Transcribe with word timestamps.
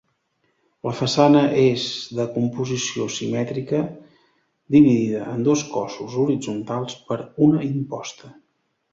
La 0.87 0.91
façana 0.99 1.41
és 1.63 1.83
de 2.19 2.23
composició 2.37 3.05
simètrica, 3.15 3.81
dividida 4.75 5.19
en 5.33 5.43
dos 5.49 5.65
cossos 5.75 6.15
horitzontals 6.23 6.97
per 7.11 7.19
una 7.49 7.61
imposta. 7.69 8.31